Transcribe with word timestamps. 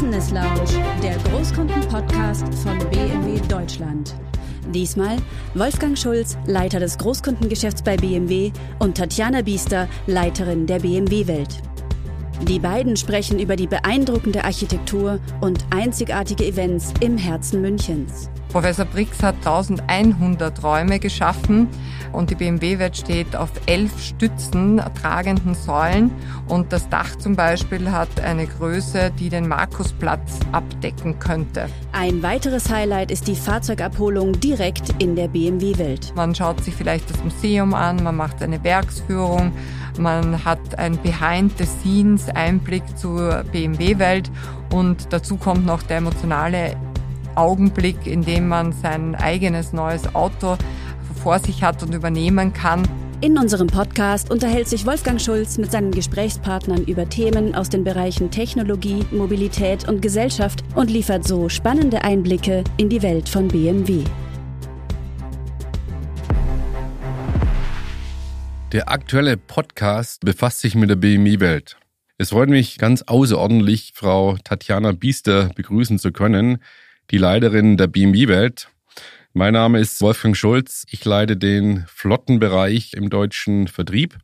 Business 0.00 0.30
Lounge, 0.30 0.82
der 1.02 1.18
Großkunden-Podcast 1.30 2.46
von 2.64 2.78
BMW 2.88 3.38
Deutschland. 3.48 4.14
Diesmal 4.72 5.18
Wolfgang 5.52 5.98
Schulz, 5.98 6.38
Leiter 6.46 6.80
des 6.80 6.96
Großkundengeschäfts 6.96 7.82
bei 7.82 7.98
BMW 7.98 8.50
und 8.78 8.96
Tatjana 8.96 9.42
Biester, 9.42 9.88
Leiterin 10.06 10.66
der 10.66 10.78
BMW-Welt. 10.78 11.69
Die 12.42 12.58
beiden 12.58 12.96
sprechen 12.96 13.38
über 13.38 13.54
die 13.54 13.66
beeindruckende 13.66 14.44
Architektur 14.44 15.20
und 15.40 15.64
einzigartige 15.70 16.46
Events 16.46 16.92
im 17.00 17.18
Herzen 17.18 17.60
Münchens. 17.60 18.30
Professor 18.50 18.84
Brix 18.84 19.22
hat 19.22 19.36
1100 19.36 20.64
Räume 20.64 20.98
geschaffen 20.98 21.68
und 22.12 22.30
die 22.30 22.34
BMW-Welt 22.34 22.96
steht 22.96 23.36
auf 23.36 23.50
elf 23.66 24.02
Stützen, 24.02 24.82
tragenden 25.00 25.54
Säulen 25.54 26.10
und 26.48 26.72
das 26.72 26.88
Dach 26.88 27.14
zum 27.16 27.36
Beispiel 27.36 27.92
hat 27.92 28.20
eine 28.20 28.48
Größe, 28.48 29.12
die 29.16 29.28
den 29.28 29.46
Markusplatz 29.46 30.40
abdecken 30.50 31.20
könnte. 31.20 31.68
Ein 31.92 32.24
weiteres 32.24 32.70
Highlight 32.70 33.12
ist 33.12 33.28
die 33.28 33.36
Fahrzeugabholung 33.36 34.40
direkt 34.40 35.00
in 35.00 35.14
der 35.14 35.28
BMW-Welt. 35.28 36.12
Man 36.16 36.34
schaut 36.34 36.64
sich 36.64 36.74
vielleicht 36.74 37.08
das 37.08 37.22
Museum 37.22 37.72
an, 37.72 38.02
man 38.02 38.16
macht 38.16 38.42
eine 38.42 38.64
Werksführung, 38.64 39.52
man 39.98 40.44
hat 40.44 40.78
einen 40.78 40.98
Behind-the-Scenes-Einblick 40.98 42.82
zur 42.96 43.44
BMW-Welt 43.52 44.30
und 44.72 45.12
dazu 45.12 45.36
kommt 45.36 45.66
noch 45.66 45.82
der 45.82 45.98
emotionale 45.98 46.76
Augenblick, 47.34 48.06
in 48.06 48.22
dem 48.22 48.48
man 48.48 48.72
sein 48.72 49.14
eigenes 49.14 49.72
neues 49.72 50.14
Auto 50.14 50.56
vor 51.22 51.38
sich 51.38 51.62
hat 51.62 51.82
und 51.82 51.94
übernehmen 51.94 52.52
kann. 52.52 52.82
In 53.22 53.36
unserem 53.36 53.66
Podcast 53.66 54.30
unterhält 54.30 54.66
sich 54.66 54.86
Wolfgang 54.86 55.20
Schulz 55.20 55.58
mit 55.58 55.70
seinen 55.70 55.90
Gesprächspartnern 55.90 56.84
über 56.84 57.06
Themen 57.06 57.54
aus 57.54 57.68
den 57.68 57.84
Bereichen 57.84 58.30
Technologie, 58.30 59.04
Mobilität 59.10 59.86
und 59.86 60.00
Gesellschaft 60.00 60.64
und 60.74 60.90
liefert 60.90 61.28
so 61.28 61.50
spannende 61.50 62.02
Einblicke 62.02 62.64
in 62.78 62.88
die 62.88 63.02
Welt 63.02 63.28
von 63.28 63.48
BMW. 63.48 64.04
Der 68.72 68.88
aktuelle 68.88 69.36
Podcast 69.36 70.20
befasst 70.24 70.60
sich 70.60 70.76
mit 70.76 70.90
der 70.90 70.96
BMW-Welt. 70.96 71.76
Es 72.18 72.30
freut 72.30 72.48
mich 72.48 72.78
ganz 72.78 73.02
außerordentlich, 73.02 73.92
Frau 73.96 74.36
Tatjana 74.44 74.92
Biester 74.92 75.50
begrüßen 75.56 75.98
zu 75.98 76.12
können 76.12 76.58
die 77.10 77.18
Leiterin 77.18 77.76
der 77.76 77.88
BMW-Welt. 77.88 78.68
Mein 79.32 79.54
Name 79.54 79.80
ist 79.80 80.00
Wolfgang 80.00 80.36
Schulz. 80.36 80.86
Ich 80.90 81.04
leite 81.04 81.36
den 81.36 81.84
Flottenbereich 81.88 82.94
im 82.94 83.10
deutschen 83.10 83.66
Vertrieb. 83.66 84.16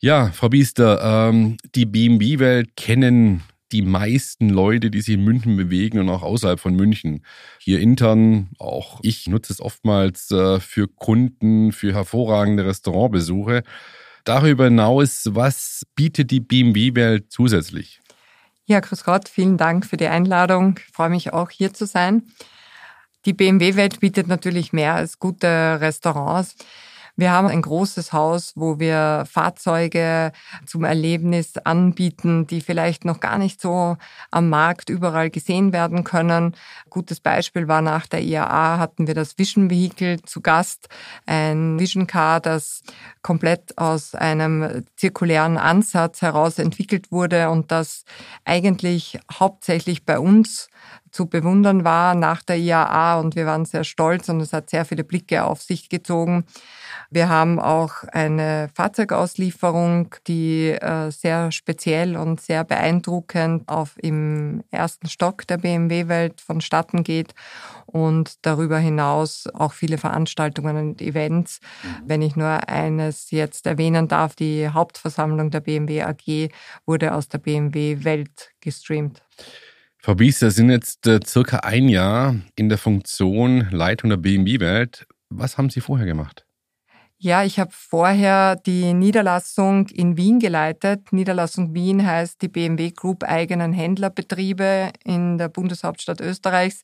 Ja, 0.00 0.30
Frau 0.32 0.50
Biester, 0.50 1.30
ähm, 1.30 1.56
die 1.74 1.86
BMW-Welt 1.86 2.76
kennen 2.76 3.42
die 3.74 3.82
meisten 3.82 4.50
Leute, 4.50 4.88
die 4.88 5.00
sich 5.00 5.14
in 5.14 5.24
München 5.24 5.56
bewegen 5.56 5.98
und 5.98 6.08
auch 6.08 6.22
außerhalb 6.22 6.60
von 6.60 6.76
München. 6.76 7.24
Hier 7.58 7.80
intern, 7.80 8.50
auch 8.60 9.00
ich 9.02 9.26
nutze 9.26 9.52
es 9.52 9.60
oftmals 9.60 10.30
äh, 10.30 10.60
für 10.60 10.86
Kunden, 10.86 11.72
für 11.72 11.92
hervorragende 11.92 12.64
Restaurantbesuche. 12.64 13.64
Darüber 14.22 14.66
hinaus, 14.66 15.28
was 15.30 15.82
bietet 15.96 16.30
die 16.30 16.38
BMW-Welt 16.38 17.32
zusätzlich? 17.32 18.00
Ja, 18.66 18.78
grüß 18.78 19.02
Gott, 19.02 19.28
vielen 19.28 19.56
Dank 19.56 19.84
für 19.84 19.96
die 19.96 20.06
Einladung. 20.06 20.78
Ich 20.78 20.92
freue 20.94 21.10
mich 21.10 21.32
auch 21.32 21.50
hier 21.50 21.74
zu 21.74 21.84
sein. 21.84 22.22
Die 23.26 23.32
BMW-Welt 23.32 23.98
bietet 23.98 24.28
natürlich 24.28 24.72
mehr 24.72 24.94
als 24.94 25.18
gute 25.18 25.78
Restaurants. 25.80 26.54
Wir 27.16 27.30
haben 27.30 27.46
ein 27.46 27.62
großes 27.62 28.12
Haus, 28.12 28.52
wo 28.56 28.80
wir 28.80 29.24
Fahrzeuge 29.30 30.32
zum 30.66 30.82
Erlebnis 30.82 31.56
anbieten, 31.58 32.48
die 32.48 32.60
vielleicht 32.60 33.04
noch 33.04 33.20
gar 33.20 33.38
nicht 33.38 33.60
so 33.60 33.96
am 34.32 34.48
Markt 34.48 34.90
überall 34.90 35.30
gesehen 35.30 35.72
werden 35.72 36.02
können. 36.02 36.56
Gutes 36.90 37.20
Beispiel 37.20 37.68
war 37.68 37.82
nach 37.82 38.08
der 38.08 38.22
IAA 38.22 38.78
hatten 38.78 39.06
wir 39.06 39.14
das 39.14 39.38
Vision 39.38 39.70
Vehicle 39.70 40.22
zu 40.22 40.40
Gast, 40.40 40.88
ein 41.24 41.78
Vision 41.78 42.08
Car, 42.08 42.40
das 42.40 42.82
komplett 43.22 43.78
aus 43.78 44.16
einem 44.16 44.84
zirkulären 44.96 45.56
Ansatz 45.56 46.20
heraus 46.20 46.58
entwickelt 46.58 47.12
wurde 47.12 47.48
und 47.50 47.70
das 47.70 48.04
eigentlich 48.44 49.20
hauptsächlich 49.32 50.04
bei 50.04 50.18
uns 50.18 50.68
zu 51.14 51.26
bewundern 51.26 51.84
war 51.84 52.16
nach 52.16 52.42
der 52.42 52.56
IAA 52.56 53.20
und 53.20 53.36
wir 53.36 53.46
waren 53.46 53.64
sehr 53.64 53.84
stolz 53.84 54.28
und 54.28 54.40
es 54.40 54.52
hat 54.52 54.68
sehr 54.68 54.84
viele 54.84 55.04
Blicke 55.04 55.44
auf 55.44 55.62
sich 55.62 55.88
gezogen. 55.88 56.44
Wir 57.08 57.28
haben 57.28 57.60
auch 57.60 58.02
eine 58.10 58.68
Fahrzeugauslieferung, 58.74 60.12
die 60.26 60.70
äh, 60.70 61.12
sehr 61.12 61.52
speziell 61.52 62.16
und 62.16 62.40
sehr 62.40 62.64
beeindruckend 62.64 63.68
auf 63.68 63.92
im 64.02 64.64
ersten 64.72 65.08
Stock 65.08 65.46
der 65.46 65.58
BMW-Welt 65.58 66.40
vonstatten 66.40 67.04
geht 67.04 67.32
und 67.86 68.44
darüber 68.44 68.78
hinaus 68.78 69.46
auch 69.54 69.72
viele 69.72 69.98
Veranstaltungen 69.98 70.76
und 70.76 71.00
Events. 71.00 71.60
Mhm. 71.84 71.88
Wenn 72.06 72.22
ich 72.22 72.34
nur 72.34 72.68
eines 72.68 73.30
jetzt 73.30 73.66
erwähnen 73.66 74.08
darf, 74.08 74.34
die 74.34 74.68
Hauptversammlung 74.68 75.50
der 75.50 75.60
BMW 75.60 76.02
AG 76.02 76.50
wurde 76.86 77.14
aus 77.14 77.28
der 77.28 77.38
BMW-Welt 77.38 78.50
gestreamt. 78.60 79.22
Frau 80.04 80.16
Biester, 80.16 80.50
Sie 80.50 80.56
sind 80.56 80.68
jetzt 80.68 81.06
äh, 81.06 81.18
circa 81.24 81.60
ein 81.60 81.88
Jahr 81.88 82.36
in 82.56 82.68
der 82.68 82.76
Funktion 82.76 83.68
Leitung 83.70 84.10
der 84.10 84.18
BMW-Welt. 84.18 85.06
Was 85.30 85.56
haben 85.56 85.70
Sie 85.70 85.80
vorher 85.80 86.04
gemacht? 86.04 86.44
Ja, 87.16 87.42
ich 87.42 87.58
habe 87.58 87.70
vorher 87.72 88.56
die 88.56 88.92
Niederlassung 88.92 89.86
in 89.88 90.18
Wien 90.18 90.40
geleitet. 90.40 91.10
Niederlassung 91.14 91.72
Wien 91.72 92.06
heißt 92.06 92.42
die 92.42 92.48
BMW 92.48 92.90
Group 92.90 93.24
eigenen 93.24 93.72
Händlerbetriebe 93.72 94.90
in 95.04 95.38
der 95.38 95.48
Bundeshauptstadt 95.48 96.20
Österreichs. 96.20 96.82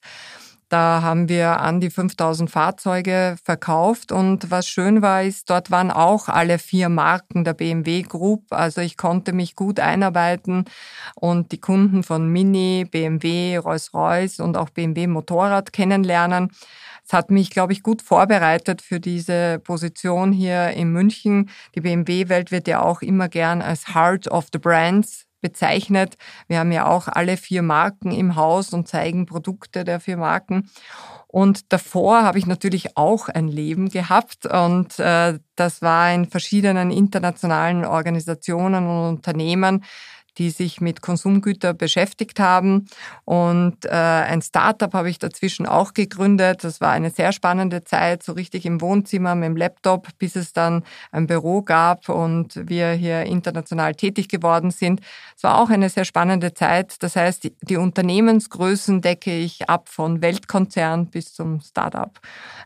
Da 0.70 1.02
haben 1.02 1.28
wir 1.28 1.58
an 1.58 1.80
die 1.80 1.90
5000 1.90 2.48
Fahrzeuge 2.48 3.34
verkauft 3.42 4.12
und 4.12 4.52
was 4.52 4.68
schön 4.68 5.02
war, 5.02 5.24
ist, 5.24 5.50
dort 5.50 5.72
waren 5.72 5.90
auch 5.90 6.28
alle 6.28 6.60
vier 6.60 6.88
Marken 6.88 7.42
der 7.42 7.54
BMW 7.54 8.02
Group. 8.02 8.44
Also 8.50 8.80
ich 8.80 8.96
konnte 8.96 9.32
mich 9.32 9.56
gut 9.56 9.80
einarbeiten 9.80 10.66
und 11.16 11.50
die 11.50 11.58
Kunden 11.58 12.04
von 12.04 12.28
Mini, 12.28 12.86
BMW, 12.88 13.56
Rolls-Royce 13.56 14.38
und 14.38 14.56
auch 14.56 14.70
BMW 14.70 15.08
Motorrad 15.08 15.72
kennenlernen. 15.72 16.52
Es 17.04 17.12
hat 17.12 17.32
mich, 17.32 17.50
glaube 17.50 17.72
ich, 17.72 17.82
gut 17.82 18.00
vorbereitet 18.00 18.80
für 18.80 19.00
diese 19.00 19.58
Position 19.58 20.30
hier 20.30 20.70
in 20.70 20.92
München. 20.92 21.50
Die 21.74 21.80
BMW-Welt 21.80 22.52
wird 22.52 22.68
ja 22.68 22.80
auch 22.80 23.02
immer 23.02 23.28
gern 23.28 23.60
als 23.60 23.92
Heart 23.96 24.28
of 24.28 24.46
the 24.52 24.60
Brands 24.60 25.26
bezeichnet. 25.40 26.16
Wir 26.48 26.58
haben 26.58 26.72
ja 26.72 26.86
auch 26.86 27.08
alle 27.08 27.36
vier 27.36 27.62
Marken 27.62 28.12
im 28.12 28.36
Haus 28.36 28.72
und 28.72 28.88
zeigen 28.88 29.26
Produkte 29.26 29.84
der 29.84 30.00
vier 30.00 30.16
Marken. 30.16 30.70
Und 31.26 31.72
davor 31.72 32.22
habe 32.22 32.38
ich 32.38 32.46
natürlich 32.46 32.96
auch 32.96 33.28
ein 33.28 33.46
Leben 33.46 33.88
gehabt 33.88 34.46
und 34.46 34.98
äh, 34.98 35.38
das 35.54 35.80
war 35.80 36.12
in 36.12 36.26
verschiedenen 36.26 36.90
internationalen 36.90 37.84
Organisationen 37.84 38.84
und 38.86 39.08
Unternehmen 39.16 39.84
die 40.38 40.50
sich 40.50 40.80
mit 40.80 41.02
Konsumgütern 41.02 41.76
beschäftigt 41.76 42.40
haben. 42.40 42.86
Und 43.24 43.84
äh, 43.84 43.90
ein 43.90 44.42
Startup 44.42 44.92
habe 44.92 45.10
ich 45.10 45.18
dazwischen 45.18 45.66
auch 45.66 45.94
gegründet. 45.94 46.64
Das 46.64 46.80
war 46.80 46.90
eine 46.92 47.10
sehr 47.10 47.32
spannende 47.32 47.84
Zeit, 47.84 48.22
so 48.22 48.32
richtig 48.32 48.66
im 48.66 48.80
Wohnzimmer 48.80 49.34
mit 49.34 49.46
dem 49.46 49.56
Laptop, 49.56 50.08
bis 50.18 50.36
es 50.36 50.52
dann 50.52 50.84
ein 51.12 51.26
Büro 51.26 51.62
gab 51.62 52.08
und 52.08 52.60
wir 52.68 52.92
hier 52.92 53.24
international 53.24 53.94
tätig 53.94 54.28
geworden 54.28 54.70
sind. 54.70 55.00
Es 55.36 55.42
war 55.42 55.58
auch 55.58 55.70
eine 55.70 55.88
sehr 55.88 56.04
spannende 56.04 56.54
Zeit. 56.54 57.02
Das 57.02 57.16
heißt, 57.16 57.44
die, 57.44 57.54
die 57.62 57.76
Unternehmensgrößen 57.76 59.00
decke 59.00 59.36
ich 59.36 59.68
ab 59.68 59.88
von 59.88 60.22
Weltkonzern 60.22 61.06
bis 61.06 61.34
zum 61.34 61.60
Startup. 61.60 62.18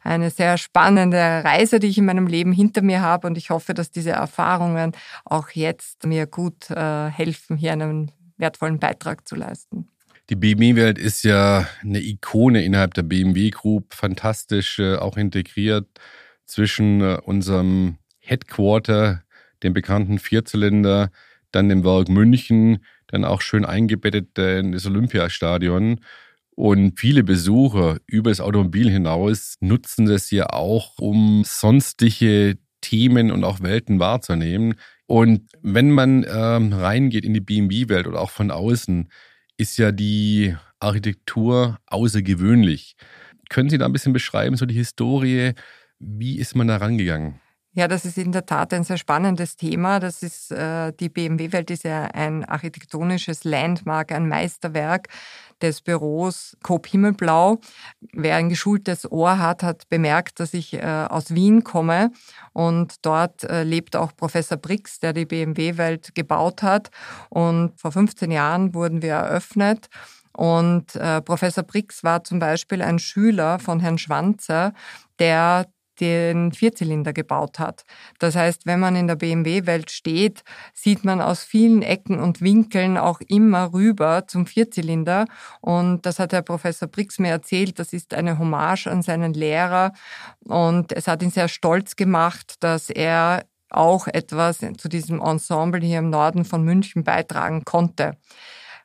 Eine 0.03 0.31
sehr 0.31 0.59
spannende 0.59 1.19
Reise, 1.45 1.81
die 1.81 1.89
ich 1.89 1.99
in 1.99 2.05
meinem 2.05 2.27
Leben 2.27 2.53
hinter 2.53 2.83
mir 2.83 3.01
habe 3.01 3.27
und 3.27 3.39
ich 3.39 3.51
hoffe, 3.51 3.75
dass 3.75 3.91
diese 3.91 4.11
Erfahrungen 4.11 4.93
auch 5.25 5.51
jetzt 5.51 6.05
mir 6.05 6.27
gut 6.27 6.71
äh, 6.71 7.09
helfen 7.09 7.54
helfen, 7.55 7.57
hier 7.57 7.73
einen 7.73 8.13
wertvollen 8.37 8.79
Beitrag 8.79 9.27
zu 9.27 9.37
leisten. 9.37 9.89
Die 10.31 10.37
BMW-Welt 10.37 10.99
ist 10.99 11.23
ja 11.23 11.67
eine 11.83 12.01
Ikone 12.01 12.65
innerhalb 12.65 12.95
der 12.95 13.03
BMW 13.03 13.51
Group, 13.51 13.93
fantastisch 13.93 14.79
äh, 14.79 14.97
auch 14.97 15.17
integriert 15.17 15.87
zwischen 16.47 17.01
äh, 17.03 17.19
unserem 17.25 17.99
Headquarter, 18.21 19.23
dem 19.63 19.75
bekannten 19.75 20.19
Vierzylinder, 20.19 21.11
dann 21.53 21.69
dem 21.69 21.85
Werk 21.85 22.09
München, 22.09 22.79
dann 23.07 23.25
auch 23.25 23.43
schön 23.43 23.65
eingebettet 23.65 24.39
in 24.39 24.73
das 24.73 24.87
Olympiastadion. 24.87 26.01
Und 26.57 26.99
viele 26.99 27.23
Besucher 27.23 27.99
über 28.07 28.31
das 28.31 28.41
Automobil 28.41 28.89
hinaus 28.89 29.57
nutzen 29.61 30.07
das 30.07 30.31
ja 30.31 30.51
auch, 30.51 30.99
um 30.99 31.43
sonstige 31.45 32.57
Themen 32.81 33.31
und 33.31 33.45
auch 33.45 33.61
Welten 33.61 33.99
wahrzunehmen. 33.99 34.75
Und 35.07 35.51
wenn 35.63 35.91
man 35.91 36.25
ähm, 36.29 36.73
reingeht 36.73 37.25
in 37.25 37.35
die 37.35 37.41
BMW-Welt 37.41 38.07
oder 38.07 38.21
auch 38.21 38.31
von 38.31 38.51
außen, 38.51 39.09
ist 39.57 39.77
ja 39.77 39.93
die 39.93 40.57
Architektur 40.81 41.79
außergewöhnlich. 41.87 42.97
Können 43.51 43.71
Sie 43.71 43.79
da 43.79 43.87
ein 43.87 43.93
bisschen 43.93 44.13
beschreiben, 44.15 44.57
so 44.57 44.67
die 44.67 44.75
Historie? 44.75 45.53
Wie 45.99 46.39
ist 46.39 46.57
man 46.57 46.69
da 46.69 46.77
rangegangen? 46.79 47.41
Ja, 47.77 47.89
das 47.89 48.05
ist 48.05 48.19
in 48.19 48.31
der 48.31 48.47
Tat 48.47 48.73
ein 48.73 48.85
sehr 48.85 48.99
spannendes 48.99 49.57
Thema. 49.57 49.99
Das 49.99 50.23
ist, 50.23 50.53
äh, 50.53 50.93
die 50.93 51.09
BMW-Welt 51.09 51.73
ist 51.73 51.83
ja 51.83 52.05
ein 52.05 52.45
architektonisches 52.45 53.43
Landmark, 53.43 54.13
ein 54.13 54.29
Meisterwerk 54.29 55.09
des 55.61 55.81
Büros 55.81 56.57
Coop 56.63 56.87
Himmelblau. 56.87 57.59
Wer 58.13 58.37
ein 58.37 58.49
geschultes 58.49 59.11
Ohr 59.11 59.41
hat, 59.41 59.65
hat 59.65 59.89
bemerkt, 59.89 60.39
dass 60.39 60.55
ich 60.55 60.75
äh, 60.75 60.85
aus 60.85 61.35
Wien 61.35 61.65
komme 61.65 62.13
und 62.53 63.05
dort 63.05 63.43
äh, 63.43 63.65
lebt 63.65 63.97
auch 63.97 64.15
Professor 64.15 64.57
Brix, 64.57 65.01
der 65.01 65.13
die 65.13 65.27
BMW-Welt 65.27 66.15
gebaut 66.15 66.63
hat. 66.63 66.91
Und 67.29 67.73
vor 67.77 67.91
15 67.91 68.31
Jahren 68.31 68.73
wurden 68.73 69.03
wir 69.03 69.15
eröffnet. 69.15 69.89
Und 70.33 70.95
äh, 70.95 71.21
Professor 71.23 71.65
Brix 71.65 72.05
war 72.05 72.23
zum 72.23 72.39
Beispiel 72.39 72.83
ein 72.83 73.01
Schüler 73.01 73.59
von 73.59 73.81
Herrn 73.81 73.99
Schwanzer, 73.99 74.75
der 75.19 75.67
den 76.01 76.53
Vierzylinder 76.53 77.13
gebaut 77.13 77.59
hat. 77.59 77.85
Das 78.19 78.37
heißt, 78.37 78.67
wenn 78.67 78.81
man 78.81 78.97
in 78.97 79.07
der 79.07 79.17
BMW-Welt 79.17 79.91
steht, 79.91 80.43
sieht 80.73 81.05
man 81.05 81.21
aus 81.21 81.43
vielen 81.43 81.83
Ecken 81.83 82.19
und 82.19 82.41
Winkeln 82.41 82.97
auch 82.99 83.21
immer 83.29 83.73
rüber 83.73 84.27
zum 84.27 84.47
Vierzylinder. 84.47 85.27
Und 85.61 86.07
das 86.07 86.19
hat 86.19 86.33
Herr 86.33 86.43
Professor 86.43 86.89
Brix 86.89 87.19
mir 87.19 87.31
erzählt, 87.31 87.79
das 87.79 87.93
ist 87.93 88.15
eine 88.15 88.39
Hommage 88.39 88.87
an 88.87 89.03
seinen 89.03 89.35
Lehrer. 89.35 89.93
Und 90.45 90.93
es 90.93 91.09
hat 91.09 91.23
ihn 91.23 91.31
sehr 91.31 91.49
stolz 91.49 91.97
gemacht, 91.97 92.57
dass 92.61 92.91
er 92.91 93.45
auch 93.71 94.07
etwas 94.07 94.59
zu 94.79 94.89
diesem 94.89 95.21
Ensemble 95.21 95.81
hier 95.81 95.99
im 95.99 96.11
Norden 96.11 96.45
von 96.45 96.63
München 96.63 97.05
beitragen 97.05 97.65
konnte. 97.65 98.17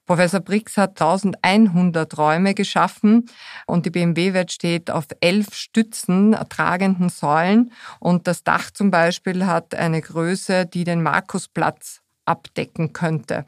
Professor 0.10 0.40
Brix 0.40 0.76
hat 0.76 1.00
1100 1.00 2.18
Räume 2.18 2.56
geschaffen 2.56 3.30
und 3.68 3.86
die 3.86 3.92
BMW-Welt 3.92 4.52
steht 4.52 4.90
auf 4.90 5.06
elf 5.22 5.54
Stützen, 5.54 6.36
tragenden 6.50 7.10
Säulen. 7.10 7.72
Und 8.00 8.26
das 8.26 8.44
Dach 8.44 8.72
zum 8.72 8.90
Beispiel 8.90 9.46
hat 9.46 9.76
eine 9.76 10.02
Größe, 10.02 10.66
die 10.66 10.84
den 10.84 11.04
Markusplatz 11.04 12.02
abdecken 12.30 12.94
könnte. 12.94 13.46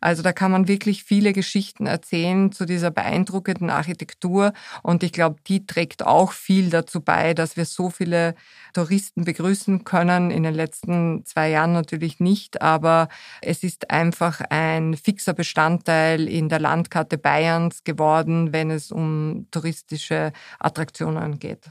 Also 0.00 0.22
da 0.22 0.32
kann 0.32 0.50
man 0.50 0.68
wirklich 0.68 1.04
viele 1.04 1.32
Geschichten 1.32 1.86
erzählen 1.86 2.52
zu 2.52 2.64
dieser 2.64 2.90
beeindruckenden 2.90 3.70
Architektur 3.70 4.52
und 4.82 5.02
ich 5.02 5.12
glaube, 5.12 5.36
die 5.46 5.66
trägt 5.66 6.06
auch 6.06 6.32
viel 6.32 6.70
dazu 6.70 7.00
bei, 7.00 7.34
dass 7.34 7.56
wir 7.56 7.64
so 7.64 7.90
viele 7.90 8.34
Touristen 8.72 9.24
begrüßen 9.24 9.84
können. 9.84 10.30
In 10.30 10.44
den 10.44 10.54
letzten 10.54 11.26
zwei 11.26 11.50
Jahren 11.50 11.72
natürlich 11.72 12.20
nicht, 12.20 12.62
aber 12.62 13.08
es 13.42 13.62
ist 13.62 13.90
einfach 13.90 14.40
ein 14.48 14.94
fixer 14.94 15.34
Bestandteil 15.34 16.28
in 16.28 16.48
der 16.48 16.60
Landkarte 16.60 17.18
Bayerns 17.18 17.84
geworden, 17.84 18.52
wenn 18.52 18.70
es 18.70 18.92
um 18.92 19.48
touristische 19.50 20.32
Attraktionen 20.58 21.38
geht. 21.38 21.70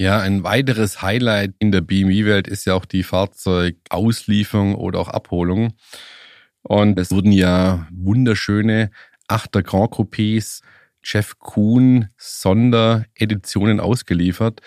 Ja, 0.00 0.18
ein 0.18 0.44
weiteres 0.44 1.02
Highlight 1.02 1.52
in 1.58 1.72
der 1.72 1.82
BMW-Welt 1.82 2.48
ist 2.48 2.64
ja 2.64 2.72
auch 2.72 2.86
die 2.86 3.02
Fahrzeugauslieferung 3.02 4.74
oder 4.74 4.98
auch 4.98 5.08
Abholung. 5.08 5.74
Und 6.62 6.98
es 6.98 7.10
wurden 7.10 7.32
ja 7.32 7.86
wunderschöne 7.92 8.92
Achter 9.28 9.62
Grand 9.62 9.92
Coupés 9.92 10.62
Jeff 11.04 11.38
Kuhn 11.38 12.08
Sondereditionen 12.16 13.78
ausgeliefert, 13.78 14.62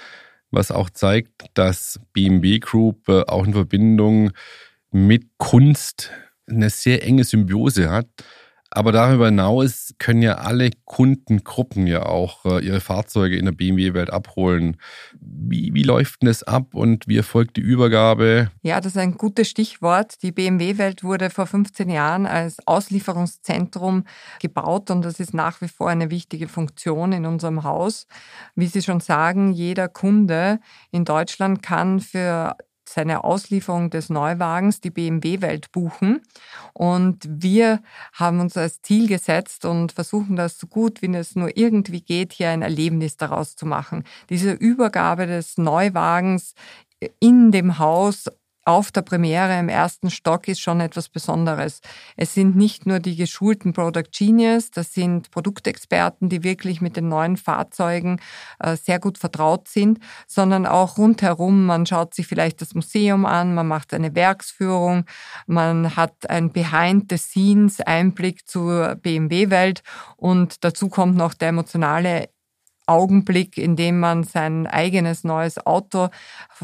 was 0.51 0.69
auch 0.69 0.91
zeigt, 0.91 1.31
dass 1.55 1.99
BMW 2.13 2.59
Group 2.59 3.09
äh, 3.09 3.23
auch 3.23 3.43
in 3.47 3.53
Verbindung 3.53 4.33
mit 4.91 5.25
Kunst 5.39 6.11
eine 6.45 6.69
sehr 6.69 7.01
enge 7.01 7.23
Symbiose 7.23 7.89
hat. 7.89 8.07
Aber 8.75 8.91
darüber 8.91 9.27
hinaus 9.27 9.93
können 9.99 10.23
ja 10.23 10.39
alle 10.39 10.71
Kundengruppen 10.85 11.85
ja 11.85 12.07
auch 12.07 12.43
äh, 12.45 12.65
ihre 12.65 12.79
Fahrzeuge 12.79 13.37
in 13.37 13.45
der 13.45 13.51
BMW-Welt 13.51 14.11
abholen. 14.11 14.77
Wie, 15.21 15.75
wie 15.75 15.83
läuft 15.83 16.23
denn 16.23 16.27
das 16.27 16.41
ab 16.41 16.73
und 16.73 17.07
wie 17.07 17.17
erfolgt 17.17 17.57
die 17.57 17.61
Übergabe? 17.61 18.49
Ja, 18.63 18.81
das 18.81 18.93
ist 18.93 18.97
ein 18.97 19.15
gutes 19.15 19.47
Stichwort. 19.47 20.23
Die 20.23 20.31
BMW-Welt 20.31 21.03
wurde 21.03 21.29
vor 21.29 21.45
15 21.45 21.87
Jahren 21.91 22.25
als 22.25 22.57
Auslieferungszentrum 22.65 24.05
gebaut 24.41 24.89
und 24.89 25.05
das 25.05 25.19
ist 25.19 25.35
nach 25.35 25.61
wie 25.61 25.67
vor 25.67 25.91
eine 25.91 26.09
wichtige 26.09 26.47
Funktion 26.47 27.11
in 27.11 27.27
unserem 27.27 27.63
Haus. 27.63 28.07
Wie 28.55 28.65
Sie 28.65 28.81
schon 28.81 29.01
sagen, 29.01 29.51
jeder 29.51 29.87
Kunde 29.87 30.59
in 30.89 31.05
Deutschland 31.05 31.61
kann 31.61 31.99
für 31.99 32.57
seine 32.87 33.23
Auslieferung 33.23 33.89
des 33.89 34.09
Neuwagens 34.09 34.81
die 34.81 34.89
BMW-Welt 34.89 35.71
buchen. 35.71 36.21
Und 36.73 37.27
wir 37.27 37.81
haben 38.13 38.39
uns 38.39 38.57
als 38.57 38.81
Ziel 38.81 39.07
gesetzt 39.07 39.65
und 39.65 39.91
versuchen 39.91 40.35
das 40.35 40.57
so 40.57 40.67
gut, 40.67 41.01
wie 41.01 41.13
es 41.15 41.35
nur 41.35 41.55
irgendwie 41.57 42.01
geht, 42.01 42.33
hier 42.33 42.49
ein 42.49 42.61
Erlebnis 42.61 43.17
daraus 43.17 43.55
zu 43.55 43.65
machen. 43.65 44.03
Diese 44.29 44.51
Übergabe 44.51 45.27
des 45.27 45.57
Neuwagens 45.57 46.53
in 47.19 47.51
dem 47.51 47.79
Haus 47.79 48.29
auf 48.65 48.91
der 48.91 49.01
Premiere 49.01 49.59
im 49.59 49.69
ersten 49.69 50.09
Stock 50.09 50.47
ist 50.47 50.61
schon 50.61 50.79
etwas 50.79 51.09
Besonderes. 51.09 51.81
Es 52.15 52.33
sind 52.33 52.55
nicht 52.55 52.85
nur 52.85 52.99
die 52.99 53.15
geschulten 53.15 53.73
Product 53.73 54.09
Genius, 54.11 54.71
das 54.71 54.93
sind 54.93 55.31
Produktexperten, 55.31 56.29
die 56.29 56.43
wirklich 56.43 56.79
mit 56.79 56.95
den 56.95 57.09
neuen 57.09 57.37
Fahrzeugen 57.37 58.19
äh, 58.59 58.75
sehr 58.75 58.99
gut 58.99 59.17
vertraut 59.17 59.67
sind, 59.67 59.99
sondern 60.27 60.65
auch 60.65 60.97
rundherum. 60.97 61.65
Man 61.65 61.85
schaut 61.85 62.13
sich 62.13 62.27
vielleicht 62.27 62.61
das 62.61 62.73
Museum 62.73 63.25
an, 63.25 63.53
man 63.53 63.67
macht 63.67 63.93
eine 63.93 64.15
Werksführung, 64.15 65.05
man 65.45 65.95
hat 65.95 66.29
ein 66.29 66.51
Behind-the-Scenes-Einblick 66.51 68.47
zur 68.47 68.95
BMW-Welt 68.95 69.83
und 70.15 70.63
dazu 70.63 70.89
kommt 70.89 71.17
noch 71.17 71.33
der 71.33 71.49
emotionale 71.49 72.29
Augenblick, 72.85 73.57
in 73.57 73.75
dem 73.75 73.99
man 73.99 74.23
sein 74.23 74.67
eigenes 74.67 75.23
neues 75.23 75.65
Auto 75.65 76.09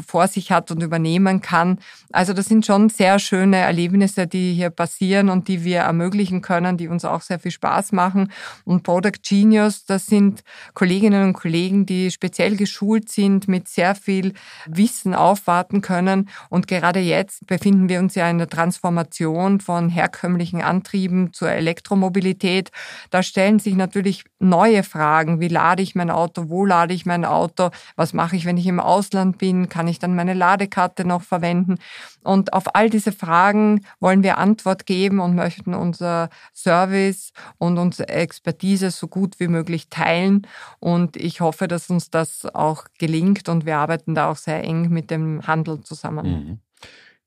vor 0.06 0.28
sich 0.28 0.52
hat 0.52 0.70
und 0.70 0.82
übernehmen 0.82 1.40
kann. 1.40 1.78
Also 2.12 2.32
das 2.32 2.46
sind 2.46 2.66
schon 2.66 2.88
sehr 2.88 3.18
schöne 3.18 3.56
Erlebnisse, 3.56 4.26
die 4.26 4.54
hier 4.54 4.70
passieren 4.70 5.28
und 5.28 5.48
die 5.48 5.64
wir 5.64 5.80
ermöglichen 5.80 6.42
können, 6.42 6.76
die 6.76 6.88
uns 6.88 7.04
auch 7.04 7.22
sehr 7.22 7.38
viel 7.38 7.50
Spaß 7.50 7.92
machen. 7.92 8.32
Und 8.64 8.82
Product 8.82 9.22
Genius, 9.22 9.84
das 9.84 10.06
sind 10.06 10.42
Kolleginnen 10.74 11.24
und 11.24 11.32
Kollegen, 11.32 11.86
die 11.86 12.10
speziell 12.10 12.56
geschult 12.56 13.08
sind, 13.08 13.48
mit 13.48 13.68
sehr 13.68 13.94
viel 13.94 14.34
Wissen 14.66 15.14
aufwarten 15.14 15.80
können. 15.80 16.28
Und 16.48 16.66
gerade 16.66 17.00
jetzt 17.00 17.46
befinden 17.46 17.88
wir 17.88 17.98
uns 17.98 18.14
ja 18.14 18.28
in 18.28 18.38
der 18.38 18.48
Transformation 18.48 19.60
von 19.60 19.88
herkömmlichen 19.88 20.62
Antrieben 20.62 21.32
zur 21.32 21.50
Elektromobilität. 21.50 22.70
Da 23.10 23.22
stellen 23.22 23.58
sich 23.58 23.74
natürlich 23.74 24.24
neue 24.38 24.82
Fragen. 24.82 25.40
Wie 25.40 25.48
lade 25.48 25.82
ich 25.82 25.94
mein 25.94 26.09
mein 26.10 26.16
Auto, 26.16 26.48
wo 26.48 26.64
lade 26.64 26.92
ich 26.92 27.06
mein 27.06 27.24
Auto, 27.24 27.70
was 27.96 28.12
mache 28.12 28.36
ich, 28.36 28.44
wenn 28.44 28.56
ich 28.56 28.66
im 28.66 28.80
Ausland 28.80 29.38
bin, 29.38 29.68
kann 29.68 29.86
ich 29.88 29.98
dann 29.98 30.14
meine 30.14 30.34
Ladekarte 30.34 31.04
noch 31.04 31.22
verwenden. 31.22 31.76
Und 32.22 32.52
auf 32.52 32.74
all 32.74 32.90
diese 32.90 33.12
Fragen 33.12 33.82
wollen 34.00 34.22
wir 34.22 34.38
Antwort 34.38 34.86
geben 34.86 35.20
und 35.20 35.34
möchten 35.34 35.74
unser 35.74 36.28
Service 36.54 37.32
und 37.58 37.78
unsere 37.78 38.08
Expertise 38.08 38.90
so 38.90 39.08
gut 39.08 39.38
wie 39.38 39.48
möglich 39.48 39.88
teilen. 39.88 40.46
Und 40.80 41.16
ich 41.16 41.40
hoffe, 41.40 41.68
dass 41.68 41.90
uns 41.90 42.10
das 42.10 42.46
auch 42.54 42.84
gelingt 42.98 43.48
und 43.48 43.64
wir 43.64 43.76
arbeiten 43.78 44.14
da 44.14 44.30
auch 44.30 44.36
sehr 44.36 44.62
eng 44.64 44.88
mit 44.90 45.10
dem 45.10 45.46
Handel 45.46 45.80
zusammen. 45.80 46.26
Mhm. 46.26 46.58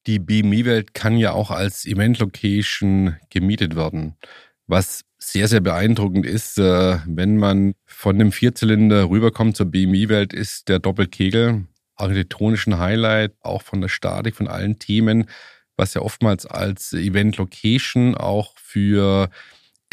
Die 0.05 0.19
BMI-Welt 0.19 0.93
kann 0.93 1.15
ja 1.15 1.31
auch 1.31 1.50
als 1.50 1.86
Event-Location 1.86 3.15
gemietet 3.29 3.77
werden, 3.77 4.17
was 4.67 5.01
sehr, 5.17 5.48
sehr 5.48 5.62
beeindruckend 5.62 6.25
ist, 6.25 6.58
äh, 6.58 7.00
wenn 7.05 7.38
man 7.38 7.74
von 7.86 8.20
dem 8.20 8.32
Vierzylinder 8.32 9.10
rüberkommt 9.10 9.55
zur 9.58 9.67
BMI-Welt, 9.67 10.34
ist 10.34 10.70
der 10.70 10.79
Doppelkegel. 10.79 11.65
Architektonischen 11.96 12.79
Highlight, 12.79 13.34
auch 13.41 13.62
von 13.62 13.79
der 13.79 13.88
Statik, 13.88 14.36
von 14.36 14.48
allen 14.48 14.79
Themen, 14.79 15.29
was 15.77 15.93
ja 15.93 16.01
oftmals 16.01 16.46
als 16.46 16.91
Event-Location 16.93 18.15
auch 18.15 18.58
für 18.58 19.29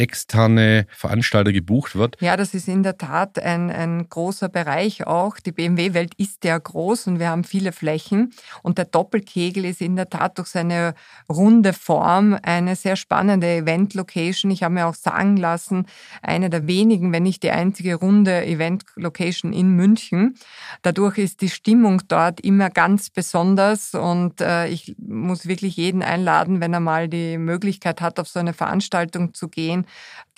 externe 0.00 0.86
Veranstalter 0.90 1.52
gebucht 1.52 1.94
wird. 1.94 2.16
Ja, 2.20 2.36
das 2.36 2.54
ist 2.54 2.68
in 2.68 2.82
der 2.82 2.96
Tat 2.96 3.38
ein, 3.38 3.70
ein 3.70 4.08
großer 4.08 4.48
Bereich 4.48 5.06
auch. 5.06 5.38
Die 5.38 5.52
BMW-Welt 5.52 6.14
ist 6.16 6.44
ja 6.44 6.56
groß 6.56 7.06
und 7.06 7.18
wir 7.18 7.28
haben 7.28 7.44
viele 7.44 7.72
Flächen. 7.72 8.32
Und 8.62 8.78
der 8.78 8.86
Doppelkegel 8.86 9.64
ist 9.66 9.80
in 9.80 9.96
der 9.96 10.08
Tat 10.08 10.38
durch 10.38 10.48
seine 10.48 10.94
runde 11.28 11.72
Form 11.72 12.38
eine 12.42 12.76
sehr 12.76 12.96
spannende 12.96 13.46
Event-Location. 13.46 14.50
Ich 14.50 14.62
habe 14.62 14.74
mir 14.74 14.86
auch 14.86 14.94
sagen 14.94 15.36
lassen, 15.36 15.86
eine 16.22 16.48
der 16.48 16.66
wenigen, 16.66 17.12
wenn 17.12 17.24
nicht 17.24 17.42
die 17.42 17.50
einzige 17.50 17.96
runde 17.96 18.46
Event-Location 18.46 19.52
in 19.52 19.76
München. 19.76 20.36
Dadurch 20.82 21.18
ist 21.18 21.42
die 21.42 21.50
Stimmung 21.50 22.02
dort 22.08 22.40
immer 22.40 22.70
ganz 22.70 23.10
besonders 23.10 23.94
und 23.94 24.40
äh, 24.40 24.68
ich 24.68 24.96
muss 24.98 25.46
wirklich 25.46 25.76
jeden 25.76 26.02
einladen, 26.02 26.60
wenn 26.60 26.72
er 26.72 26.80
mal 26.80 27.08
die 27.08 27.36
Möglichkeit 27.36 28.00
hat, 28.00 28.18
auf 28.18 28.28
so 28.28 28.40
eine 28.40 28.54
Veranstaltung 28.54 29.34
zu 29.34 29.48
gehen, 29.48 29.84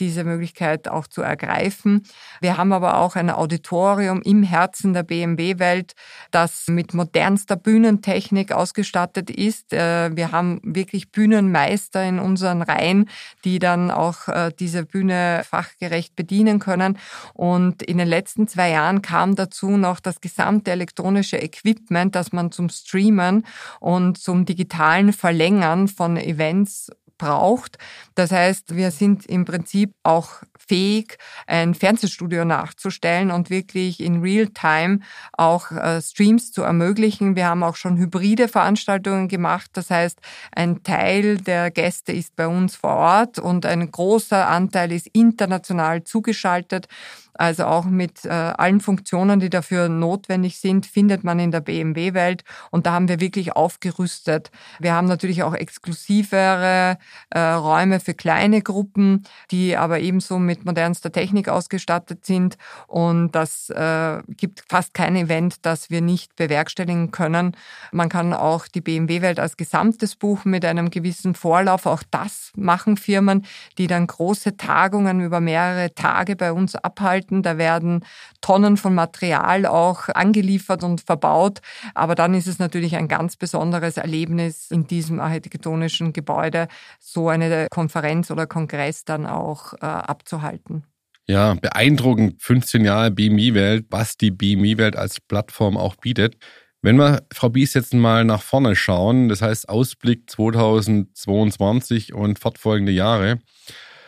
diese 0.00 0.24
Möglichkeit 0.24 0.88
auch 0.88 1.06
zu 1.06 1.22
ergreifen. 1.22 2.02
Wir 2.40 2.56
haben 2.56 2.72
aber 2.72 2.98
auch 2.98 3.14
ein 3.14 3.30
Auditorium 3.30 4.22
im 4.22 4.42
Herzen 4.42 4.94
der 4.94 5.02
BMW-Welt, 5.02 5.94
das 6.30 6.66
mit 6.68 6.94
modernster 6.94 7.56
Bühnentechnik 7.56 8.52
ausgestattet 8.52 9.30
ist. 9.30 9.72
Äh, 9.72 10.14
wir 10.16 10.32
haben 10.32 10.60
wirklich 10.64 11.12
Bühnenmeister 11.12 12.02
in 12.04 12.18
unseren 12.18 12.62
Reihen, 12.62 13.08
die 13.44 13.58
dann 13.58 13.90
auch 13.90 14.28
äh, 14.28 14.50
diese 14.58 14.84
Bühne 14.84 15.42
fachgerecht 15.48 16.16
bedienen 16.16 16.58
können. 16.58 16.98
Und 17.34 17.82
in 17.82 17.98
den 17.98 18.08
letzten 18.08 18.48
zwei 18.48 18.70
Jahren 18.70 19.02
kam 19.02 19.36
dazu 19.36 19.76
noch 19.76 20.00
das 20.00 20.20
gesamte 20.20 20.70
elektronische 20.70 21.36
Equipment, 21.36 22.14
das 22.14 22.32
man 22.32 22.50
zum 22.50 22.68
Streamen 22.70 23.46
und 23.78 24.18
zum 24.18 24.46
digitalen 24.46 25.12
Verlängern 25.12 25.86
von 25.88 26.16
Events 26.16 26.90
braucht. 27.22 27.78
Das 28.16 28.32
heißt, 28.32 28.74
wir 28.74 28.90
sind 28.90 29.26
im 29.26 29.44
Prinzip 29.44 29.94
auch 30.02 30.42
fähig, 30.58 31.18
ein 31.46 31.74
Fernsehstudio 31.74 32.44
nachzustellen 32.44 33.30
und 33.30 33.48
wirklich 33.48 34.00
in 34.00 34.20
Real-Time 34.22 34.98
auch 35.32 35.70
äh, 35.70 36.02
Streams 36.02 36.50
zu 36.50 36.62
ermöglichen. 36.62 37.36
Wir 37.36 37.46
haben 37.46 37.62
auch 37.62 37.76
schon 37.76 37.96
hybride 37.96 38.48
Veranstaltungen 38.48 39.28
gemacht. 39.28 39.70
Das 39.74 39.90
heißt, 39.90 40.20
ein 40.50 40.82
Teil 40.82 41.38
der 41.38 41.70
Gäste 41.70 42.12
ist 42.12 42.34
bei 42.34 42.48
uns 42.48 42.74
vor 42.74 42.96
Ort 42.96 43.38
und 43.38 43.66
ein 43.66 43.88
großer 43.88 44.48
Anteil 44.48 44.90
ist 44.90 45.06
international 45.12 46.02
zugeschaltet. 46.02 46.88
Also 47.34 47.64
auch 47.64 47.86
mit 47.86 48.24
äh, 48.24 48.28
allen 48.28 48.80
Funktionen, 48.80 49.40
die 49.40 49.48
dafür 49.48 49.88
notwendig 49.88 50.58
sind, 50.58 50.84
findet 50.84 51.24
man 51.24 51.38
in 51.38 51.50
der 51.50 51.60
BMW-Welt. 51.60 52.44
Und 52.70 52.86
da 52.86 52.92
haben 52.92 53.08
wir 53.08 53.20
wirklich 53.20 53.56
aufgerüstet. 53.56 54.50
Wir 54.78 54.92
haben 54.92 55.06
natürlich 55.06 55.42
auch 55.42 55.54
exklusivere 55.54 56.98
äh, 57.30 57.40
Räume 57.40 58.00
für 58.00 58.12
kleine 58.12 58.60
Gruppen, 58.60 59.24
die 59.50 59.76
aber 59.76 60.00
ebenso 60.00 60.38
mit 60.38 60.66
modernster 60.66 61.10
Technik 61.10 61.48
ausgestattet 61.48 62.26
sind. 62.26 62.58
Und 62.86 63.32
das 63.32 63.70
äh, 63.70 64.20
gibt 64.28 64.64
fast 64.68 64.92
kein 64.92 65.16
Event, 65.16 65.64
das 65.64 65.88
wir 65.88 66.02
nicht 66.02 66.36
bewerkstelligen 66.36 67.12
können. 67.12 67.56
Man 67.92 68.10
kann 68.10 68.34
auch 68.34 68.68
die 68.68 68.82
BMW-Welt 68.82 69.40
als 69.40 69.56
Gesamtes 69.56 70.16
buchen 70.16 70.50
mit 70.50 70.66
einem 70.66 70.90
gewissen 70.90 71.34
Vorlauf. 71.34 71.86
Auch 71.86 72.02
das 72.10 72.52
machen 72.56 72.98
Firmen, 72.98 73.46
die 73.78 73.86
dann 73.86 74.06
große 74.06 74.58
Tagungen 74.58 75.20
über 75.20 75.40
mehrere 75.40 75.94
Tage 75.94 76.36
bei 76.36 76.52
uns 76.52 76.74
abhalten 76.76 77.21
gestalten. 77.22 77.42
Da 77.42 77.58
werden 77.58 78.04
Tonnen 78.40 78.76
von 78.76 78.94
Material 78.94 79.66
auch 79.66 80.08
angeliefert 80.08 80.82
und 80.82 81.00
verbaut. 81.00 81.60
Aber 81.94 82.14
dann 82.14 82.34
ist 82.34 82.46
es 82.46 82.58
natürlich 82.58 82.96
ein 82.96 83.08
ganz 83.08 83.36
besonderes 83.36 83.96
Erlebnis 83.96 84.70
in 84.70 84.86
diesem 84.86 85.20
architektonischen 85.20 86.12
Gebäude, 86.12 86.68
so 86.98 87.28
eine 87.28 87.66
Konferenz 87.70 88.30
oder 88.30 88.46
Kongress 88.46 89.04
dann 89.04 89.26
auch 89.26 89.74
äh, 89.74 89.86
abzuhalten. 89.86 90.84
Ja, 91.28 91.54
beeindruckend 91.54 92.42
15 92.42 92.84
Jahre 92.84 93.10
BMI-Welt, 93.12 93.86
was 93.90 94.16
die 94.16 94.32
BMI-Welt 94.32 94.96
als 94.96 95.20
Plattform 95.20 95.76
auch 95.76 95.94
bietet. 95.96 96.36
Wenn 96.84 96.96
wir, 96.96 97.22
Frau 97.32 97.48
Bies, 97.48 97.74
jetzt 97.74 97.94
mal 97.94 98.24
nach 98.24 98.42
vorne 98.42 98.74
schauen, 98.74 99.28
das 99.28 99.40
heißt 99.40 99.68
Ausblick 99.68 100.28
2022 100.28 102.12
und 102.12 102.40
fortfolgende 102.40 102.90
Jahre, 102.90 103.38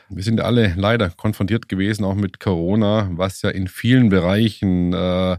wir 0.09 0.23
sind 0.23 0.41
alle 0.41 0.75
leider 0.77 1.11
konfrontiert 1.11 1.69
gewesen, 1.69 2.05
auch 2.05 2.15
mit 2.15 2.41
Corona, 2.41 3.09
was 3.13 3.43
ja 3.43 3.51
in 3.51 3.69
vielen 3.69 4.09
Bereichen 4.09 4.93
äh, 4.93 5.39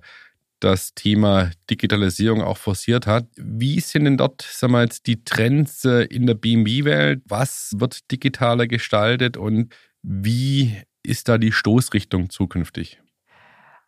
das 0.59 0.93
Thema 0.93 1.51
Digitalisierung 1.69 2.41
auch 2.41 2.57
forciert 2.57 3.07
hat. 3.07 3.27
Wie 3.35 3.79
sind 3.79 4.05
denn 4.05 4.17
dort, 4.17 4.41
sagen 4.41 4.73
wir 4.73 4.81
jetzt, 4.81 5.05
die 5.07 5.23
Trends 5.23 5.85
äh, 5.85 6.05
in 6.05 6.25
der 6.25 6.35
BMW-Welt? 6.35 7.21
Was 7.27 7.73
wird 7.77 8.09
digitaler 8.11 8.67
gestaltet 8.67 9.37
und 9.37 9.73
wie 10.01 10.75
ist 11.03 11.29
da 11.29 11.37
die 11.37 11.51
Stoßrichtung 11.51 12.29
zukünftig? 12.29 12.99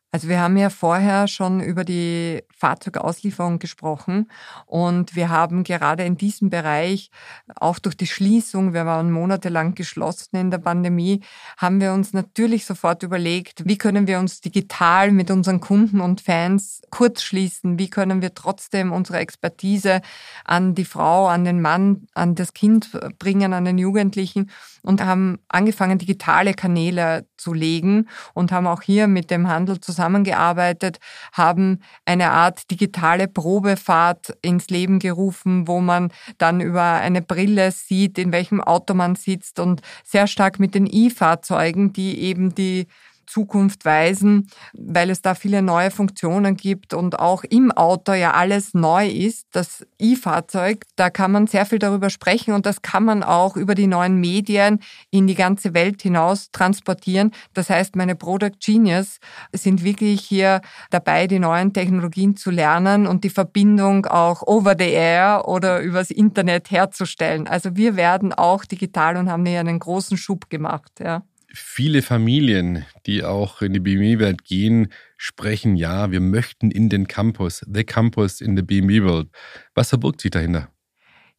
Also 0.10 0.30
wir 0.30 0.40
haben 0.40 0.56
ja 0.56 0.70
vorher 0.70 1.28
schon 1.28 1.60
über 1.60 1.84
die 1.84 2.42
Fahrzeugauslieferung 2.56 3.60
gesprochen 3.60 4.32
und 4.66 5.18
wir 5.18 5.30
haben 5.30 5.66
gerade 5.66 6.04
in 6.06 6.16
diesem 6.16 6.50
Bereich, 6.50 7.12
auch 7.56 7.78
durch 7.78 7.98
die 7.98 8.08
Schließung, 8.08 8.74
wir 8.74 8.86
waren 8.86 9.12
monatelang 9.12 9.76
geschlossen 9.76 10.38
in 10.38 10.50
der 10.50 10.60
Pandemie, 10.60 11.22
haben 11.58 11.82
wir 11.82 11.92
uns 11.92 12.14
natürlich 12.14 12.66
sofort 12.66 13.04
überlegt, 13.04 13.66
wie 13.66 13.78
können 13.78 14.08
wir 14.08 14.20
uns 14.20 14.40
digital 14.40 15.12
mit 15.12 15.30
unseren 15.30 15.60
Kunden 15.60 16.00
und 16.00 16.22
Fans 16.22 16.82
kurz 16.90 17.22
schließen, 17.22 17.78
wie 17.78 17.90
können 17.90 18.22
wir 18.22 18.34
trotzdem 18.34 18.94
unsere 18.94 19.20
Expertise 19.20 20.02
an 20.46 20.74
die 20.74 20.86
Frau, 20.86 21.28
an 21.28 21.44
den 21.44 21.60
Mann, 21.60 22.08
an 22.14 22.34
das 22.34 22.54
Kind 22.54 22.98
bringen, 23.20 23.52
an 23.52 23.66
den 23.66 23.78
Jugendlichen 23.78 24.52
und 24.88 25.03
haben 25.03 25.39
angefangen, 25.50 25.98
digitale 25.98 26.53
Kanäle 26.53 27.25
zu 27.36 27.53
legen 27.53 28.08
und 28.34 28.53
haben 28.53 28.67
auch 28.67 28.82
hier 28.82 29.08
mit 29.08 29.29
dem 29.32 29.50
Handel 29.50 29.82
zusammengearbeitet, 29.82 31.00
haben 31.34 31.82
eine 32.06 32.32
Art 32.32 32.72
digitale 32.72 33.27
Probefahrt 33.27 34.38
ins 34.41 34.70
Leben 34.70 35.00
gerufen, 35.00 35.67
wo 35.67 35.82
man 35.82 36.08
dann 36.38 36.62
über 36.62 36.84
eine 36.84 37.22
Brille 37.22 37.72
sieht, 37.74 38.17
in 38.17 38.32
welchem 38.32 38.62
Auto 38.62 38.94
man 38.94 39.15
sitzt 39.15 39.60
und 39.60 39.82
sehr 40.06 40.25
stark 40.25 40.58
mit 40.58 40.74
den 40.74 40.88
E-Fahrzeugen, 40.89 41.91
die 41.91 42.22
eben 42.22 42.56
die 42.56 42.88
Zukunft 43.27 43.86
weisen, 43.86 44.50
weil 44.74 45.10
es 45.10 45.22
da 45.22 45.36
viele 45.36 45.62
neue 45.62 45.91
Funktionen 45.91 46.55
gibt 46.55 46.93
und 46.93 47.19
auch 47.19 47.43
im 47.43 47.72
Auto 47.72 48.13
ja 48.13 48.31
alles 48.31 48.74
neu 48.74 49.07
ist. 49.07 49.48
Das 49.51 49.86
E-Fahrzeug, 50.00 50.86
da 50.96 51.10
kann 51.10 51.31
man 51.31 51.48
sehr 51.48 51.65
viel 51.65 51.79
darüber 51.79 52.10
sprechen 52.10 52.53
und 52.53 52.65
das 52.65 52.81
kann 52.81 53.03
man 53.03 53.24
auch 53.24 53.55
über 53.57 53.75
die 53.75 53.88
neuen 53.88 54.19
Medien 54.19 54.79
in 55.12 55.27
die 55.27 55.36
ganze 55.36 55.74
Welt 55.74 56.01
hinaus 56.01 56.51
transportieren. 56.51 57.31
Das 57.53 57.69
heißt, 57.69 57.96
meine 57.96 58.15
Product 58.15 58.57
Genius 58.63 59.19
sind 59.53 59.84
wirklich 59.84 60.22
hier 60.22 60.62
dabei, 60.89 61.27
die 61.27 61.39
neuen 61.39 61.74
Technologien 61.74 62.36
zu 62.36 62.50
lernen 62.50 63.07
und 63.07 63.24
die 63.24 63.29
Verbindung 63.29 64.05
auch 64.05 64.41
over 64.48 64.75
the 64.77 64.89
air 64.89 65.43
oder 65.48 65.81
übers 65.81 66.12
Internet 66.12 66.72
herzustellen. 66.72 67.48
Also 67.48 67.75
wir 67.75 67.96
werden 67.96 68.34
auch 68.34 68.65
digital 68.65 69.17
und 69.17 69.29
haben 69.29 69.46
hier 69.46 69.60
einen 69.60 69.79
großen 69.79 70.17
Schub 70.17 70.50
gemacht, 70.50 70.91
ja 71.00 71.24
viele 71.60 72.02
Familien, 72.02 72.86
die 73.06 73.24
auch 73.24 73.62
in 73.62 73.74
die 73.74 73.80
BMW-Welt 73.80 74.44
gehen, 74.44 74.92
sprechen, 75.18 75.76
ja, 75.76 76.12
wir 76.12 76.22
möchten 76.22 76.72
in 76.72 76.90
den 76.90 77.08
Campus, 77.08 77.66
the 77.72 77.84
Campus 77.84 78.42
in 78.42 78.56
the 78.56 78.64
BMW-World. 78.64 79.30
Was 79.76 79.90
verbirgt 79.90 80.22
sich 80.22 80.32
dahinter? 80.32 80.70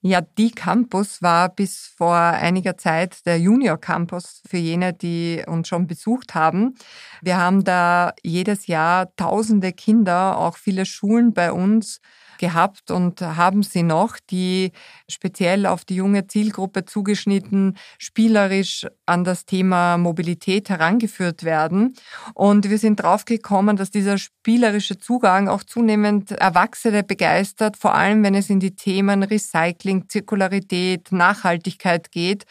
Ja, 0.00 0.20
die 0.20 0.52
Campus 0.52 1.22
war 1.22 1.48
bis 1.48 1.92
vor 1.96 2.14
einiger 2.14 2.76
Zeit 2.76 3.26
der 3.26 3.40
Junior 3.40 3.78
Campus 3.78 4.42
für 4.48 4.56
jene, 4.56 4.92
die 4.92 5.42
uns 5.44 5.66
schon 5.66 5.88
besucht 5.88 6.36
haben. 6.36 6.76
Wir 7.20 7.36
haben 7.36 7.64
da 7.64 8.12
jedes 8.22 8.68
Jahr 8.68 9.14
tausende 9.16 9.72
Kinder, 9.72 10.38
auch 10.38 10.56
viele 10.56 10.86
Schulen 10.86 11.34
bei 11.34 11.50
uns 11.50 12.00
gehabt 12.38 12.90
und 12.90 13.20
haben 13.20 13.62
sie 13.62 13.82
noch, 13.82 14.16
die 14.30 14.72
speziell 15.08 15.66
auf 15.66 15.84
die 15.84 15.96
junge 15.96 16.26
Zielgruppe 16.26 16.84
zugeschnitten, 16.84 17.76
spielerisch 17.98 18.86
an 19.06 19.24
das 19.24 19.44
Thema 19.44 19.98
Mobilität 19.98 20.70
herangeführt 20.70 21.44
werden. 21.44 21.94
Und 22.34 22.70
wir 22.70 22.78
sind 22.78 23.02
draufgekommen, 23.02 23.76
dass 23.76 23.90
dieser 23.90 24.18
spielerische 24.18 24.98
Zugang 24.98 25.48
auch 25.48 25.62
zunehmend 25.62 26.32
Erwachsene 26.32 27.02
begeistert, 27.02 27.76
vor 27.76 27.94
allem 27.94 28.22
wenn 28.22 28.34
es 28.34 28.50
in 28.50 28.60
die 28.60 28.74
Themen 28.74 29.22
Recycling, 29.22 30.08
Zirkularität, 30.08 31.12
Nachhaltigkeit 31.12 32.10
geht. 32.10 32.44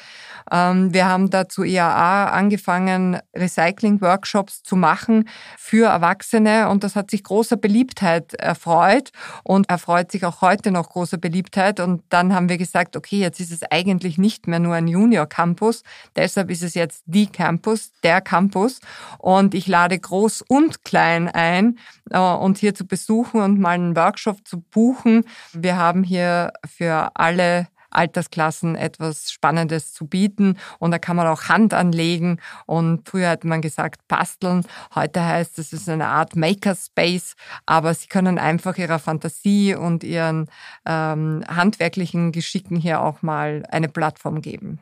Ähm, 0.52 0.94
wir 0.94 1.08
haben 1.08 1.30
da 1.30 1.48
zu 1.50 1.64
IAA 1.64 2.26
angefangen, 2.32 3.20
Recycling-Workshops 3.36 4.64
zu 4.64 4.76
machen 4.76 5.30
für 5.58 5.88
Erwachsene 5.88 6.70
und 6.70 6.84
das 6.84 6.96
hat 6.96 7.12
sich 7.12 7.24
großer 7.24 7.58
Beliebtheit 7.58 8.34
erfreut 8.34 9.12
und 9.44 9.70
erfreut 9.78 10.12
sich 10.12 10.26
auch 10.26 10.42
heute 10.42 10.72
noch 10.72 10.90
großer 10.90 11.18
Beliebtheit. 11.18 11.80
Und 11.80 12.02
dann 12.10 12.34
haben 12.34 12.50
wir 12.50 12.58
gesagt, 12.58 12.96
okay, 12.98 13.20
jetzt 13.20 13.40
ist 13.40 13.52
es 13.52 13.62
eigentlich 13.62 14.18
nicht 14.18 14.48
mehr 14.48 14.58
nur 14.58 14.74
ein 14.74 14.88
Junior 14.88 15.28
Campus, 15.28 15.84
deshalb 16.16 16.50
ist 16.50 16.64
es 16.64 16.74
jetzt 16.74 17.04
die 17.06 17.28
Campus, 17.28 17.92
der 18.02 18.22
Campus. 18.22 18.80
Und 19.20 19.54
ich 19.54 19.68
lade 19.68 19.98
groß 20.00 20.42
und 20.48 20.84
klein 20.84 21.28
ein, 21.28 21.78
äh, 22.10 22.18
uns 22.18 22.60
hier 22.60 22.74
zu 22.74 22.88
besuchen 22.88 23.42
und 23.42 23.60
mal 23.60 23.76
einen 23.76 23.96
Workshop 23.96 24.48
zu 24.48 24.62
buchen. 24.62 25.26
Wir 25.54 25.78
haben 25.78 26.04
hier 26.04 26.54
für 26.66 27.12
alle 27.14 27.68
Altersklassen 27.98 28.76
etwas 28.76 29.32
Spannendes 29.32 29.94
zu 29.94 30.06
bieten. 30.08 30.58
Und 30.80 30.92
da 30.92 31.00
kann 31.00 31.16
man 31.16 31.28
auch 31.28 31.50
Hand 31.50 31.74
anlegen. 31.74 32.40
Und 32.66 33.08
früher 33.10 33.30
hat 33.30 33.44
man 33.44 33.62
gesagt 33.62 34.08
basteln. 34.08 34.64
Heute 34.96 35.24
heißt 35.24 35.60
es, 35.60 35.74
es 35.74 35.82
ist 35.82 35.90
eine 35.90 36.08
Art 36.08 36.36
Makerspace. 36.36 37.36
Aber 37.66 37.94
Sie 37.94 38.08
können 38.08 38.38
einfach 38.40 38.78
Ihrer 38.78 39.00
Fantasie 39.00 39.76
und 39.76 40.04
Ihren 40.04 40.48
ähm, 40.86 41.44
handwerklichen 41.48 42.32
Geschicken 42.32 42.78
hier 42.78 43.02
auch 43.02 43.22
mal 43.22 43.64
eine 43.70 43.90
Plattform 43.90 44.42
geben. 44.42 44.80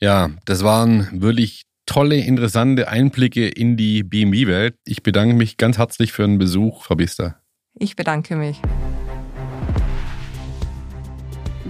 Ja, 0.00 0.30
das 0.44 0.62
waren 0.62 1.08
wirklich 1.20 1.62
tolle, 1.86 2.16
interessante 2.16 2.88
Einblicke 2.88 3.48
in 3.48 3.76
die 3.76 4.02
BMW-Welt. 4.02 4.76
Ich 4.84 5.02
bedanke 5.02 5.34
mich 5.34 5.56
ganz 5.56 5.78
herzlich 5.78 6.12
für 6.12 6.22
den 6.22 6.38
Besuch, 6.38 6.84
Frau 6.84 6.94
Bister. 6.94 7.40
Ich 7.74 7.96
bedanke 7.96 8.36
mich. 8.36 8.60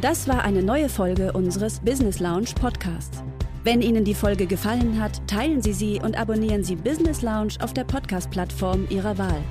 Das 0.01 0.29
war 0.29 0.45
eine 0.45 0.63
neue 0.63 0.89
Folge 0.89 1.33
unseres 1.33 1.81
Business 1.81 2.21
Lounge 2.21 2.51
Podcasts. 2.61 3.25
Wenn 3.65 3.83
Ihnen 3.83 4.05
die 4.05 4.15
Folge 4.15 4.47
gefallen 4.47 5.03
hat, 5.03 5.21
teilen 5.27 5.61
Sie 5.61 5.73
sie 5.73 6.01
und 6.01 6.17
abonnieren 6.17 6.63
Sie 6.63 6.77
Business 6.77 7.23
Lounge 7.23 7.55
auf 7.61 7.75
der 7.75 7.83
Podcast-Plattform 7.83 8.87
Ihrer 8.91 9.19
Wahl. 9.19 9.43